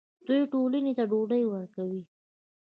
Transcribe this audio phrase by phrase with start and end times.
[0.25, 2.01] دوی ټولنې ته ډوډۍ ورکوي.